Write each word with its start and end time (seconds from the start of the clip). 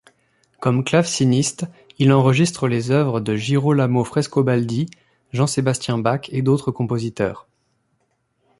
Comme 0.59 0.83
claveciniste 0.83 1.67
il 1.99 2.11
enregistre 2.11 2.67
les 2.67 2.89
œuvres 2.89 3.19
de 3.19 3.35
Girolamo 3.35 4.03
Frescobaldi, 4.03 4.87
Jean-Sébastien 5.31 5.99
Bach 5.99 6.27
et 6.31 6.41
d’autres 6.41 6.71
compositeurs. 6.71 7.47